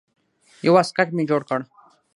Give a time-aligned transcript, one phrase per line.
[0.65, 1.59] يو واسکټ مې جوړ کړ.